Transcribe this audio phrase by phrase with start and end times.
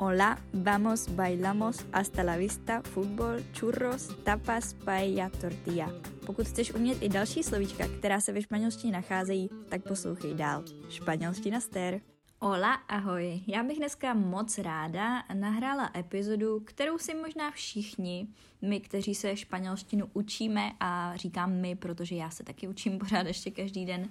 [0.00, 5.92] Hola, vamos, bailamos, hasta la vista, fútbol, churros, tapas, paella, tortilla.
[6.26, 10.64] Pokud chceš umět i další slovíčka, která se ve španělštině nacházejí, tak poslouchej dál.
[10.88, 12.00] Španělština ster.
[12.40, 13.42] Hola, ahoj.
[13.46, 18.28] Já bych dneska moc ráda nahrála epizodu, kterou si možná všichni,
[18.62, 23.50] my, kteří se španělštinu učíme a říkám my, protože já se taky učím pořád ještě
[23.50, 24.08] každý den,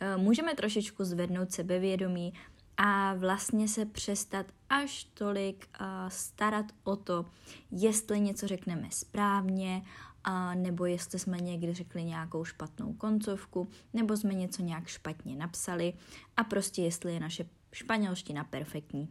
[0.00, 2.32] eh, můžeme trošičku zvednout sebevědomí
[2.76, 7.26] a vlastně se přestat až tolik uh, starat o to,
[7.70, 9.82] jestli něco řekneme správně,
[10.54, 15.92] nebo jestli jsme někdy řekli nějakou špatnou koncovku, nebo jsme něco nějak špatně napsali
[16.36, 19.08] a prostě jestli je naše španělština perfektní.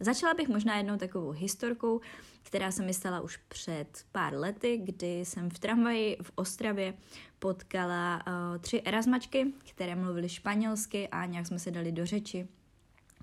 [0.00, 2.00] Začala bych možná jednou takovou historkou,
[2.42, 6.94] která se mi stala už před pár lety, kdy jsem v tramvaji v Ostravě
[7.38, 12.48] potkala uh, tři erasmačky, které mluvily španělsky a nějak jsme se dali do řeči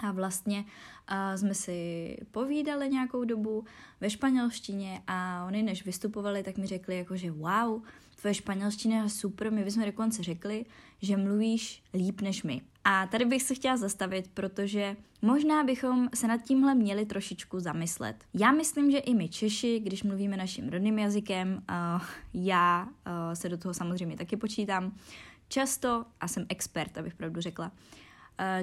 [0.02, 0.66] a vlastně
[1.08, 3.66] a jsme si povídali nějakou dobu
[4.02, 7.82] ve španělštině a oni než vystupovali, tak mi řekli jako, že wow,
[8.22, 10.66] tvoje španělština je super, my bychom dokonce řekli,
[11.02, 12.62] že mluvíš líp než my.
[12.84, 18.16] A tady bych se chtěla zastavit, protože možná bychom se nad tímhle měli trošičku zamyslet.
[18.34, 22.02] Já myslím, že i my Češi, když mluvíme naším rodným jazykem, uh,
[22.34, 22.92] já uh,
[23.34, 24.96] se do toho samozřejmě taky počítám,
[25.48, 28.11] často, a jsem expert, abych pravdu řekla, Eh,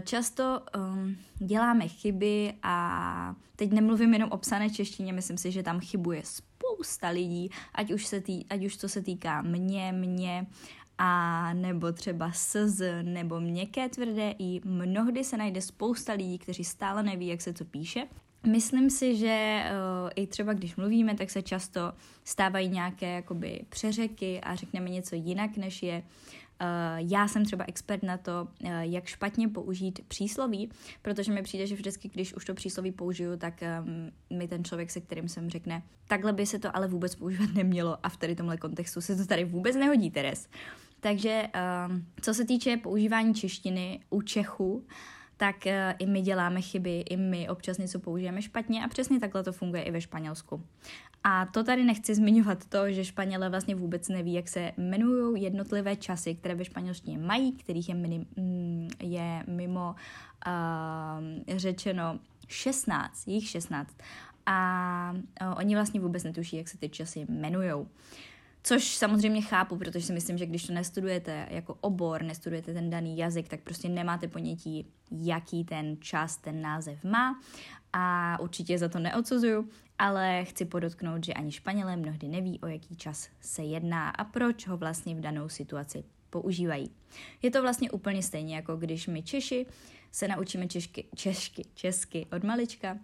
[0.05, 5.81] často um, děláme chyby a teď nemluvím jenom o psané češtině, myslím si, že tam
[5.81, 10.47] chybuje spousta lidí, ať už, se tý, ať už to se týká mě, mě
[10.99, 14.61] a nebo třeba SZ nebo měkké tvrdé i.
[14.65, 18.09] Mnohdy se najde spousta lidí, kteří stále neví, jak se to píše.
[18.47, 21.93] Myslím si, že uh, i třeba když mluvíme, tak se často
[22.25, 26.03] stávají nějaké jakoby přeřeky a řekneme něco jinak, než je.
[26.61, 30.71] Uh, já jsem třeba expert na to, uh, jak špatně použít přísloví,
[31.03, 34.91] protože mi přijde, že vždycky, když už to přísloví použiju, tak um, mi ten člověk,
[34.91, 38.37] se kterým jsem řekne, takhle by se to ale vůbec používat nemělo a v tady
[38.37, 40.49] tomhle kontextu se to tady vůbec nehodí, Teres.
[41.01, 41.49] Takže
[41.89, 44.85] um, co se týče používání češtiny u Čechů,
[45.39, 49.43] tak uh, i my děláme chyby, i my občas něco použijeme špatně a přesně takhle
[49.45, 50.63] to funguje i ve Španělsku.
[51.25, 55.97] A to tady nechci zmiňovat to, že Španělé vlastně vůbec neví, jak se jmenují jednotlivé
[55.97, 59.95] časy, které ve španělštině mají, kterých je, minim, mm, je mimo
[60.47, 62.19] uh, řečeno
[62.49, 63.97] 16, jich 16.
[64.47, 67.87] A uh, oni vlastně vůbec netuší, jak se ty časy jmenují.
[68.63, 73.19] Což samozřejmě chápu, protože si myslím, že když to nestudujete jako obor, nestudujete ten daný
[73.19, 77.41] jazyk, tak prostě nemáte ponětí, jaký ten čas ten název má
[77.93, 79.69] a určitě za to neodsuzuju,
[79.99, 84.67] ale chci podotknout, že ani Španělé mnohdy neví, o jaký čas se jedná a proč
[84.67, 86.91] ho vlastně v danou situaci používají.
[87.43, 89.67] Je to vlastně úplně stejně, jako když my Češi
[90.13, 92.99] se naučíme češky, češky, česky od malička,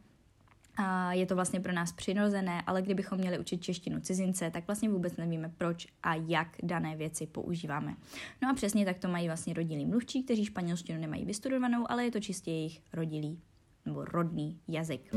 [0.76, 4.88] a je to vlastně pro nás přirozené, ale kdybychom měli učit češtinu cizince, tak vlastně
[4.88, 7.96] vůbec nevíme, proč a jak dané věci používáme.
[8.42, 12.10] No a přesně tak to mají vlastně rodilí mluvčí, kteří španělštinu nemají vystudovanou, ale je
[12.10, 13.40] to čistě jejich rodilý
[13.86, 15.14] nebo rodný jazyk.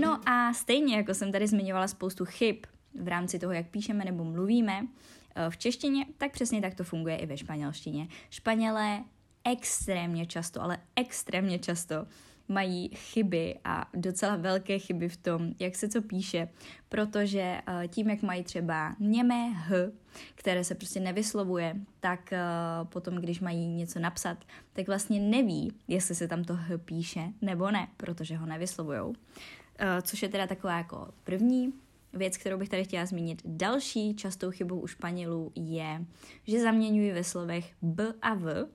[0.00, 2.56] No a stejně, jako jsem tady zmiňovala spoustu chyb
[3.00, 4.86] v rámci toho, jak píšeme nebo mluvíme
[5.34, 8.08] eh, v češtině, tak přesně tak to funguje i ve španělštině.
[8.30, 9.04] Španělé
[9.44, 12.06] extrémně často, ale extrémně často
[12.52, 16.48] mají chyby a docela velké chyby v tom, jak se co píše,
[16.88, 19.92] protože eh, tím, jak mají třeba němé h,
[20.34, 22.40] které se prostě nevyslovuje, tak eh,
[22.84, 27.70] potom, když mají něco napsat, tak vlastně neví, jestli se tam to h píše nebo
[27.70, 29.14] ne, protože ho nevyslovujou.
[29.78, 31.72] Eh, což je teda taková jako první
[32.12, 33.42] věc, kterou bych tady chtěla zmínit.
[33.44, 36.04] Další častou chybou u Španělů je,
[36.46, 38.66] že zaměňují ve slovech b a v,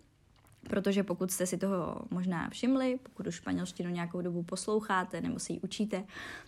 [0.69, 5.53] protože pokud jste si toho možná všimli, pokud už španělštinu nějakou dobu posloucháte nebo si
[5.53, 6.03] ji učíte,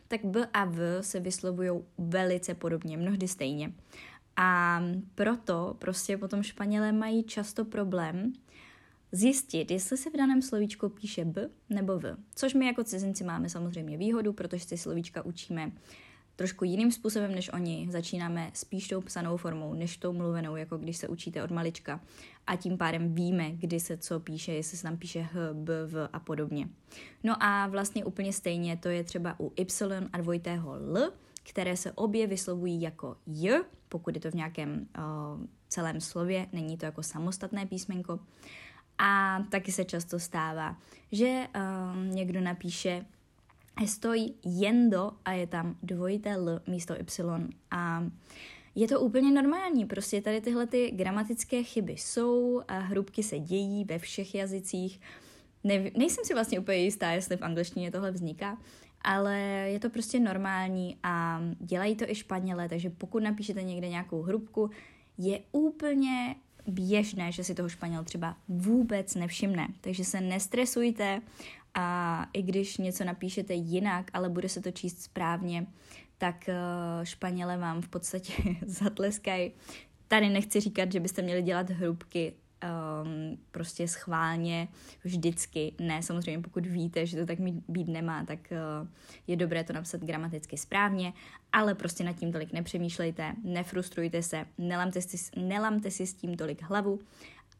[0.08, 3.74] tak b a v se vyslovují velice podobně, mnohdy stejně.
[4.36, 4.82] A
[5.16, 8.34] proto prostě potom Španělé mají často problém
[9.12, 12.18] zjistit, jestli se v daném slovíčku píše b nebo v.
[12.36, 15.72] Což my jako cizinci máme samozřejmě výhodu, protože si slovíčka učíme
[16.40, 17.88] trošku jiným způsobem než oni.
[17.92, 22.00] Začínáme spíš tou psanou formou, než tou mluvenou, jako když se učíte od malička.
[22.48, 26.10] A tím pádem víme, kdy se co píše, jestli se tam píše h, b, v
[26.14, 26.70] a podobně.
[27.24, 31.12] No a vlastně úplně stejně to je třeba u y a dvojitého l,
[31.50, 36.78] které se obě vyslovují jako j, pokud je to v nějakém uh, celém slově, není
[36.78, 38.20] to jako samostatné písmenko.
[38.98, 40.78] A taky se často stává,
[41.12, 43.06] že uh, někdo napíše
[43.84, 48.04] Estoy yendo a je tam dvojité L místo Y a
[48.76, 53.86] je to úplně normální, prostě tady tyhle ty gramatické chyby jsou a hrubky se dějí
[53.86, 55.02] ve všech jazycích
[55.64, 58.58] ne, nejsem si vlastně úplně jistá, jestli v angličtině tohle vzniká,
[59.02, 64.22] ale je to prostě normální a dělají to i Španělé, takže pokud napíšete někde nějakou
[64.22, 64.70] hrubku,
[65.18, 66.36] je úplně
[66.68, 69.68] běžné, že si toho Španěl třeba vůbec nevšimne.
[69.82, 71.22] Takže se nestresujte
[71.74, 75.68] a i když něco napíšete jinak, ale bude se to číst správně,
[76.18, 76.56] tak eh,
[77.04, 78.34] Španěle vám v podstatě
[78.66, 79.52] zatleskají.
[80.08, 82.34] Tady nechci říkat, že byste měli dělat hrubky
[82.64, 84.68] um, prostě schválně
[85.04, 85.74] vždycky.
[85.80, 88.88] Ne, samozřejmě pokud víte, že to tak být nemá, tak uh,
[89.28, 91.14] je dobré to napsat gramaticky správně,
[91.52, 96.62] ale prostě nad tím tolik nepřemýšlejte, nefrustrujte se, nelamte si, nelamte si s tím tolik
[96.62, 97.00] hlavu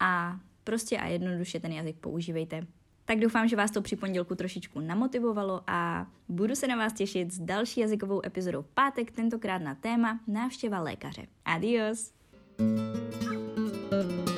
[0.00, 2.66] a prostě a jednoduše ten jazyk používejte.
[3.10, 7.32] Tak doufám, že vás to při pondělku trošičku namotivovalo a budu se na vás těšit
[7.32, 11.26] s další jazykovou epizodou pátek, tentokrát na téma návštěva lékaře.
[11.44, 12.12] Adios!
[12.58, 14.29] thank you